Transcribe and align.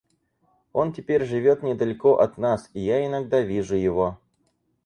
Он 0.73 0.93
теперь 0.93 1.25
живет 1.25 1.61
недалеко 1.61 2.15
от 2.15 2.39
нас, 2.39 2.71
и 2.73 2.79
я 2.79 3.05
иногда 3.05 3.39
вижу 3.41 3.75
его. 3.75 4.17